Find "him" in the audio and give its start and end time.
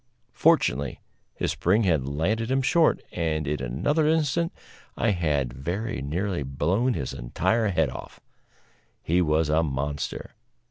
2.49-2.63